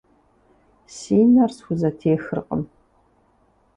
Си 0.95 1.17
нэр 1.33 1.51
схузэтехыркъым. 1.57 2.61